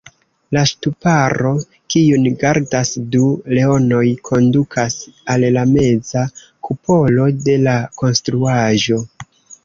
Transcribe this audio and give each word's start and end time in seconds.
La 0.55 0.61
ŝtuparo, 0.67 1.49
kiun 1.95 2.23
gardas 2.43 2.93
du 3.15 3.27
leonoj, 3.57 4.01
kondukas 4.29 4.95
al 5.33 5.45
la 5.57 5.65
meza 5.73 6.23
kupolo 6.69 7.27
de 7.49 7.55
la 7.67 7.75
konstruaĵo. 8.03 8.99